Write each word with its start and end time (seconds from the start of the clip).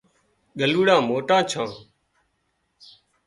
ڳلُوڙان 0.59 1.01
موٽان 1.09 1.41
ڇان 1.49 1.69